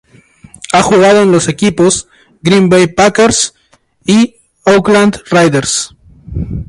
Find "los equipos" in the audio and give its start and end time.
1.31-2.07